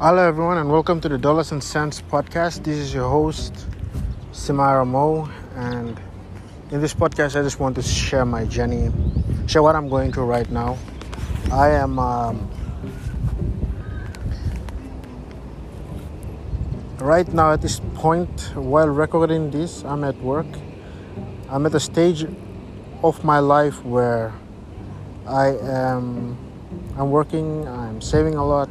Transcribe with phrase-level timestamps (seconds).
[0.00, 2.62] Hello, everyone, and welcome to the Dollars and Cents podcast.
[2.62, 3.66] This is your host,
[4.30, 6.00] Simara Mo, and
[6.70, 8.92] in this podcast, I just want to share my journey,
[9.48, 10.78] share what I'm going through right now.
[11.50, 12.48] I am um,
[17.00, 19.82] right now at this point while recording this.
[19.82, 20.46] I'm at work.
[21.50, 22.24] I'm at a stage
[23.02, 24.32] of my life where
[25.26, 26.38] I am.
[26.96, 27.66] I'm working.
[27.66, 28.68] I'm saving a lot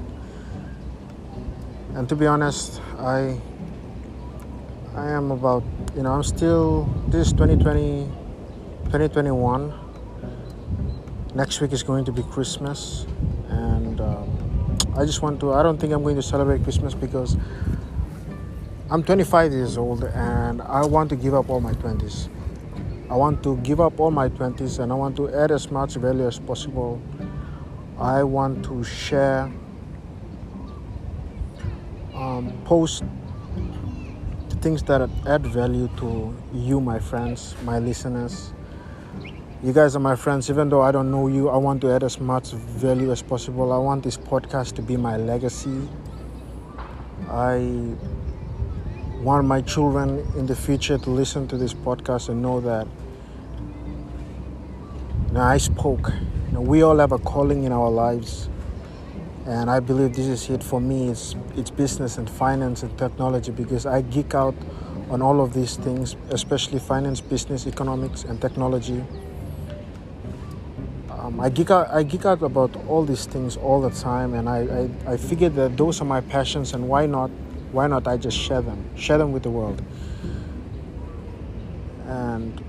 [1.97, 3.35] and to be honest i
[4.95, 5.63] i am about
[5.95, 8.05] you know i'm still this 2020
[8.91, 9.73] 2021
[11.33, 13.07] next week is going to be christmas.
[13.49, 17.35] And um, i just want to i don't think i'm going to celebrate christmas because
[18.91, 22.29] i'm 25 years old and i want to give up all my 20s
[23.09, 25.95] i want to give up all my 20s and i want to add as much
[25.95, 27.01] value as possible.
[27.99, 29.51] I want to share
[32.17, 33.03] um, post
[34.61, 38.53] things that add value to you, my friends, my listeners.
[39.63, 41.49] You guys are my friends, even though I don't know you.
[41.49, 43.71] I want to add as much value as possible.
[43.71, 45.87] I want this podcast to be my legacy.
[47.29, 47.95] I
[49.21, 52.87] want my children in the future to listen to this podcast and know that
[55.37, 56.11] know, I spoke.
[56.47, 58.49] You know, we all have a calling in our lives
[59.47, 61.07] and I believe this is it for me.
[61.07, 64.55] It's it's business and finance and technology because I geek out
[65.09, 69.05] on all of these things, especially finance, business, economics, and technology.
[71.09, 74.49] Um, I geek out I geek out about all these things all the time, and
[74.49, 77.31] I, I I figured that those are my passions, and why not
[77.71, 79.81] why not I just share them share them with the world.
[82.05, 82.61] And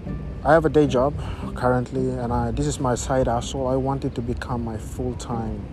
[0.45, 1.15] I have a day job
[1.57, 3.67] currently, and I, this is my side hustle.
[3.67, 5.67] I want it to become my full time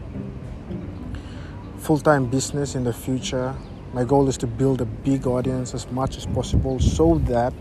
[1.86, 3.56] full-time business in the future.
[3.94, 7.54] My goal is to build a big audience as much as possible so that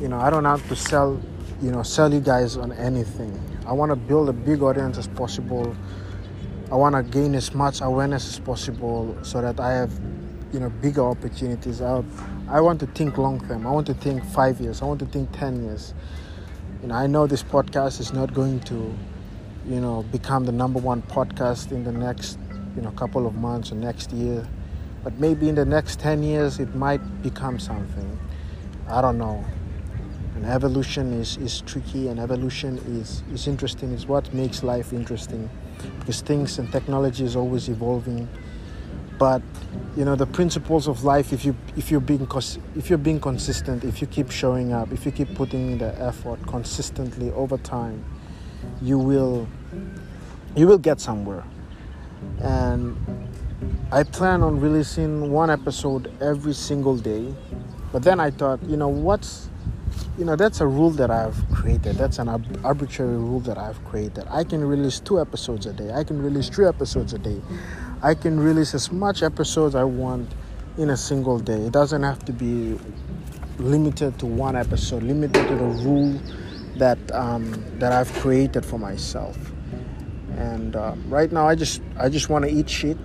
[0.00, 1.20] you know i don't have to sell
[1.60, 3.32] you know sell you guys on anything.
[3.66, 5.76] I want to build a big audience as possible.
[6.70, 9.92] I want to gain as much awareness as possible so that i have
[10.52, 12.04] you know bigger opportunities I,
[12.48, 13.66] I want to think long term.
[13.66, 14.82] I want to think five years.
[14.82, 15.94] I want to think 10 years.
[16.80, 18.94] You know i know this podcast is not going to
[19.66, 22.38] you know become the number one podcast in the next
[22.76, 24.46] you know couple of months or next year.
[25.02, 28.18] But maybe in the next 10 years it might become something.
[28.88, 29.44] I don't know.
[30.34, 35.48] And evolution is, is tricky and evolution is, is interesting it's what makes life interesting
[35.98, 38.28] because things and technology is always evolving.
[39.18, 39.42] But
[39.96, 42.26] you know the principles of life if you if you're being
[42.76, 46.00] if you're being consistent if you keep showing up if you keep putting in the
[46.00, 48.04] effort consistently over time
[48.80, 49.48] you will
[50.56, 51.44] you will get somewhere
[52.40, 52.96] and
[53.92, 57.34] I plan on releasing one episode every single day.
[57.92, 59.50] But then I thought, you know, what's
[60.18, 61.96] you know, that's a rule that I've created.
[61.96, 62.28] That's an
[62.62, 64.24] arbitrary rule that I've created.
[64.30, 65.90] I can release two episodes a day.
[65.92, 67.40] I can release three episodes a day.
[68.02, 70.30] I can release as much episodes I want
[70.78, 71.60] in a single day.
[71.62, 72.78] It doesn't have to be
[73.58, 76.20] limited to one episode, limited to the rule
[76.76, 79.36] that um, that I've created for myself
[80.40, 82.96] and uh, right now i just i just want to eat shit.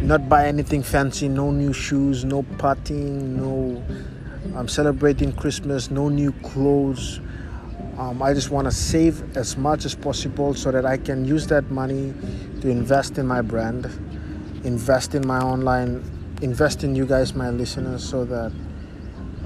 [0.00, 3.84] Not buy anything fancy no new shoes no partying no
[4.56, 7.20] i'm celebrating christmas no new clothes.
[7.98, 11.46] Um, i just want to save as much as possible so that i can use
[11.48, 12.14] that money
[12.62, 13.86] to invest in my brand
[14.64, 16.02] invest in my online
[16.40, 18.50] invest in you guys my listeners so that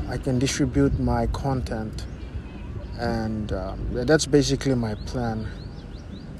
[0.08, 2.06] i can distribute my content
[2.98, 5.46] and um, that's basically my plan.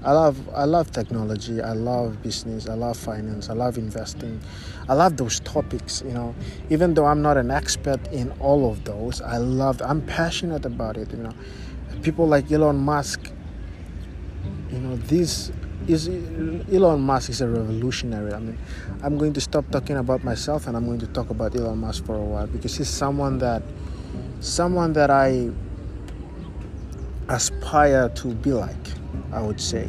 [0.05, 1.61] I love I love technology.
[1.61, 2.69] I love business.
[2.69, 3.51] I love finance.
[3.51, 4.41] I love investing.
[4.89, 6.03] I love those topics.
[6.07, 6.35] You know,
[6.71, 9.83] even though I'm not an expert in all of those, I love.
[9.83, 11.11] I'm passionate about it.
[11.11, 11.33] You know,
[12.03, 13.33] people like Elon Musk.
[14.71, 15.51] You know, this
[15.89, 18.33] is Elon Musk is a revolutionary.
[18.33, 18.59] I mean,
[19.03, 22.05] I'm going to stop talking about myself and I'm going to talk about Elon Musk
[22.05, 23.63] for a while because he's someone that,
[24.41, 25.51] someone that I
[27.29, 28.77] aspire to be like,
[29.33, 29.89] I would say.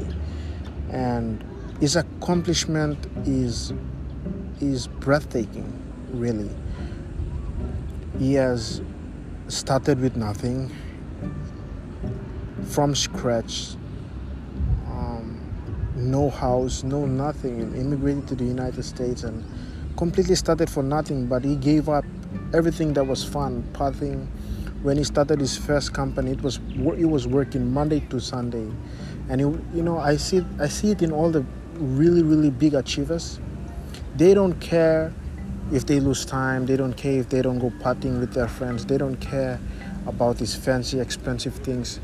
[0.89, 1.43] And
[1.79, 3.73] his accomplishment is
[4.59, 5.71] is breathtaking,
[6.11, 6.49] really.
[8.17, 8.81] He has
[9.47, 10.71] started with nothing
[12.63, 13.75] from scratch.
[14.87, 15.39] Um,
[15.95, 17.75] no house, no nothing.
[17.75, 19.45] Immigrated to the United States and
[19.97, 21.27] completely started for nothing.
[21.27, 22.05] But he gave up
[22.53, 24.27] everything that was fun, pathing,
[24.87, 26.59] when he started his first company it was
[27.03, 28.67] he was working monday to sunday
[29.29, 29.47] and he,
[29.77, 31.43] you know i see i see it in all the
[31.79, 33.39] really, really big achievers,
[34.15, 35.13] they don't care
[35.71, 38.85] if they lose time, they don't care if they don't go partying with their friends,
[38.85, 39.59] they don't care
[40.05, 41.99] about these fancy, expensive things.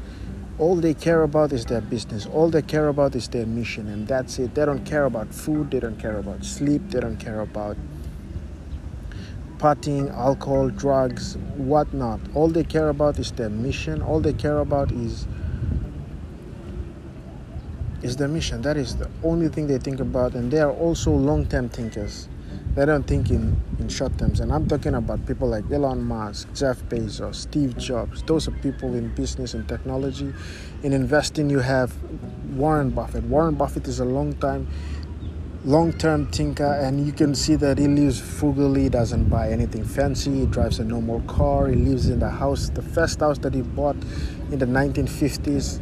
[0.60, 2.28] All they care about is their business.
[2.28, 4.54] All they care about is their mission, and that's it.
[4.54, 7.76] They don't care about food, they don't care about sleep, they don't care about
[9.64, 12.20] partying, alcohol, drugs, whatnot.
[12.34, 14.02] All they care about is their mission.
[14.02, 15.26] All they care about is
[18.02, 18.62] is their mission.
[18.62, 22.28] That is the only thing they think about, and they are also long-term thinkers.
[22.76, 24.42] They don't think in, in short terms.
[24.42, 28.24] And I'm talking about people like Elon Musk, Jeff Bezos, Steve Jobs.
[28.24, 30.34] Those are people in business and technology.
[30.82, 31.96] In investing, you have
[32.56, 33.24] Warren Buffett.
[33.26, 34.68] Warren Buffett is a long time
[35.66, 40.46] long-term thinker and you can see that he lives frugally doesn't buy anything fancy he
[40.46, 43.96] drives a normal car he lives in the house the first house that he bought
[44.52, 45.80] in the 1950s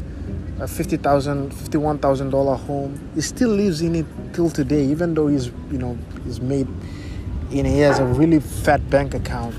[0.62, 3.12] a $50,000 $51,000 home.
[3.16, 6.68] He still lives in it till today even though he's you know he's made
[7.64, 9.56] know he has a really fat bank account.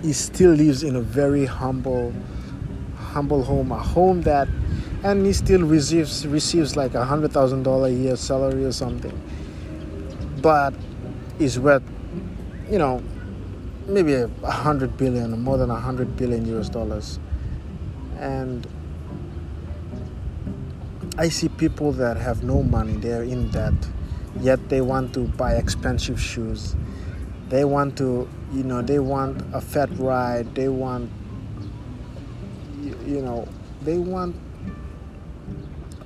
[0.00, 2.14] He still lives in a very humble
[2.96, 4.48] humble home a home that
[5.04, 9.16] and he still receives receives like a hundred thousand dollar a year salary or something.
[10.42, 10.74] But
[11.38, 11.82] is worth
[12.70, 13.02] you know
[13.86, 17.18] maybe a hundred billion or more than a hundred billion US dollars.
[18.18, 18.66] And
[21.16, 22.94] I see people that have no money.
[22.94, 23.74] They're in debt.
[24.40, 26.76] Yet they want to buy expensive shoes.
[27.48, 30.54] They want to you know they want a fat ride.
[30.54, 31.10] They want
[33.06, 33.46] you know
[33.82, 34.34] they want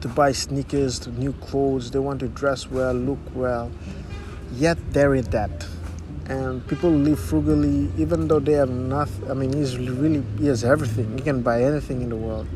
[0.03, 3.71] to buy sneakers, to new clothes, they want to dress well, look well,
[4.53, 5.67] yet they're in debt.
[6.27, 9.31] And people live frugally, even though they have nothing.
[9.31, 11.19] I mean, he's really he has everything.
[11.19, 12.49] He can buy anything in the world.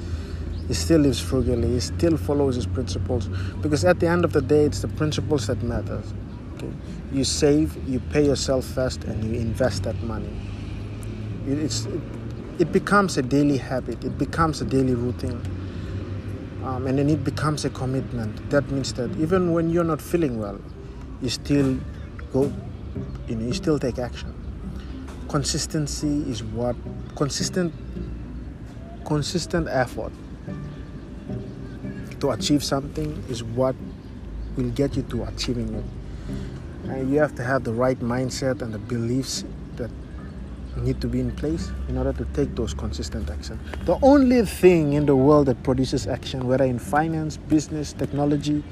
[0.68, 1.68] He still lives frugally.
[1.68, 3.28] He still follows his principles
[3.60, 6.02] because at the end of the day, it's the principles that matter.
[6.54, 6.72] Okay,
[7.12, 10.34] you save, you pay yourself first, and you invest that money.
[11.46, 12.00] It's it,
[12.58, 14.02] it becomes a daily habit.
[14.04, 15.40] It becomes a daily routine
[16.66, 18.50] um, and then it becomes a commitment.
[18.50, 20.60] That means that even when you're not feeling well,
[21.22, 21.78] you still
[22.32, 22.52] go,
[23.28, 24.34] you know, you still take action.
[25.28, 26.74] Consistency is what
[27.14, 27.72] consistent,
[29.04, 30.12] consistent effort
[32.18, 33.76] to achieve something is what
[34.56, 35.84] will get you to achieving it.
[36.90, 39.44] And you have to have the right mindset and the beliefs
[40.82, 43.58] need to be in place in order to take those consistent action.
[43.84, 48.62] The only thing in the world that produces action, whether in finance, business, technology,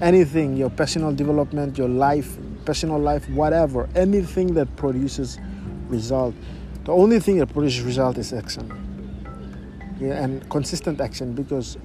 [0.00, 5.38] anything, your personal development, your life, personal life, whatever, anything that produces
[5.88, 6.34] result,
[6.84, 8.76] the only thing that produces result is action.
[10.00, 11.76] Yeah, and consistent action because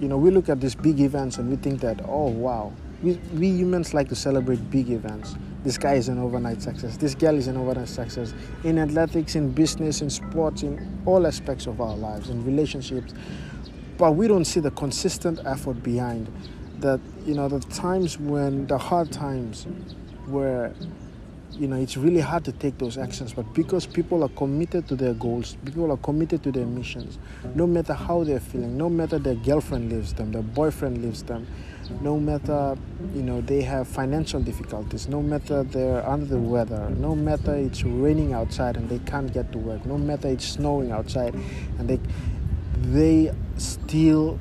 [0.00, 2.72] you know we look at these big events and we think that oh wow
[3.02, 6.98] we, we humans like to celebrate big events this guy is an overnight success.
[6.98, 8.34] This girl is an overnight success.
[8.64, 13.14] In athletics, in business, in sports, in all aspects of our lives, in relationships.
[13.96, 16.30] But we don't see the consistent effort behind
[16.80, 19.66] that, you know, the times when the hard times
[20.26, 20.74] where
[21.52, 24.96] you know it's really hard to take those actions but because people are committed to
[24.96, 27.16] their goals people are committed to their missions
[27.54, 31.46] no matter how they're feeling no matter their girlfriend leaves them their boyfriend leaves them
[32.00, 32.76] no matter
[33.14, 37.82] you know they have financial difficulties no matter they're under the weather no matter it's
[37.82, 41.34] raining outside and they can't get to work no matter it's snowing outside
[41.78, 42.00] and they
[42.92, 44.38] they still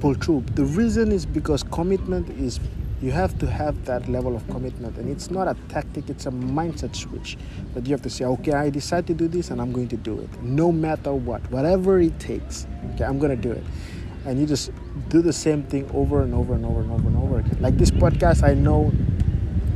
[0.00, 0.44] pull through.
[0.54, 2.58] The reason is because commitment is
[3.02, 6.30] you have to have that level of commitment and it's not a tactic it's a
[6.30, 7.38] mindset switch
[7.72, 9.96] that you have to say okay i decide to do this and i'm going to
[9.96, 10.42] do it.
[10.42, 13.64] No matter what whatever it takes okay i'm going to do it
[14.26, 14.70] and you just
[15.08, 17.56] do the same thing over and over and over and over and over again.
[17.60, 18.92] Like this podcast, I know,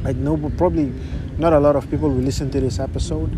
[0.02, 0.92] like no, probably
[1.38, 3.32] not a lot of people will listen to this episode.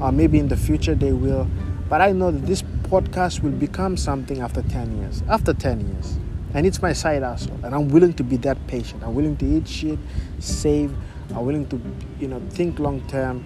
[0.00, 1.48] Uh, maybe in the future they will,
[1.88, 5.22] but I know that this podcast will become something after 10 years.
[5.28, 6.18] After 10 years.
[6.54, 7.58] And it's my side hustle.
[7.64, 9.02] And I'm willing to be that patient.
[9.02, 9.98] I'm willing to eat shit,
[10.38, 10.94] save.
[11.30, 11.80] I'm willing to,
[12.20, 13.44] you know, think long term.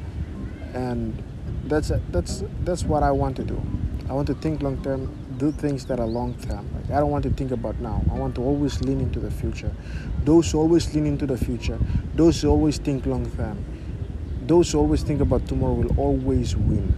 [0.74, 1.22] And
[1.64, 3.60] that's that's that's what I want to do.
[4.08, 6.68] I want to think long term do things that are long term.
[6.74, 8.04] Like I don't want to think about now.
[8.10, 9.72] I want to always lean into the future.
[10.24, 11.78] Those who always lean into the future,
[12.14, 13.64] those who always think long term,
[14.46, 16.92] those who always think about tomorrow will always win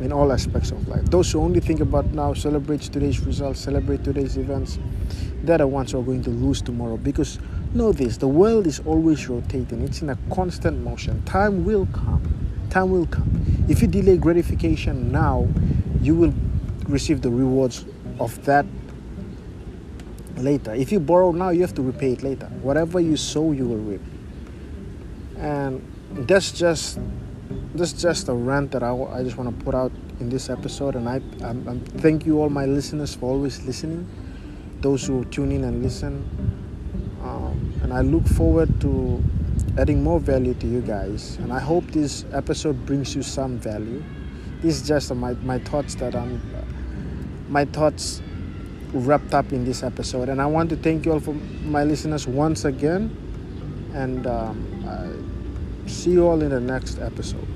[0.00, 1.04] in all aspects of life.
[1.10, 4.78] Those who only think about now, celebrate today's results, celebrate today's events,
[5.42, 6.96] they're the ones who are going to lose tomorrow.
[6.96, 7.38] Because
[7.74, 9.82] know this, the world is always rotating.
[9.82, 11.22] It's in a constant motion.
[11.24, 12.22] Time will come.
[12.70, 13.30] Time will come.
[13.68, 15.46] If you delay gratification now,
[16.00, 16.32] you will
[16.88, 17.84] receive the rewards
[18.18, 18.66] of that
[20.36, 20.74] later.
[20.74, 22.46] If you borrow now, you have to repay it later.
[22.62, 24.02] Whatever you sow, you will reap.
[25.38, 26.98] And that's just
[27.74, 30.96] that's just a rant that I, I just want to put out in this episode.
[30.96, 34.08] And I I'm, I'm, thank you all my listeners for always listening.
[34.80, 36.24] Those who tune in and listen.
[37.22, 39.22] Um, and I look forward to
[39.78, 41.36] adding more value to you guys.
[41.36, 44.02] And I hope this episode brings you some value.
[44.60, 46.40] This is just my, my thoughts that I'm
[47.48, 48.22] my thoughts
[48.92, 50.28] wrapped up in this episode.
[50.28, 51.34] And I want to thank you all for
[51.64, 53.10] my listeners once again.
[53.94, 54.74] And um,
[55.86, 57.46] see you all in the next episode.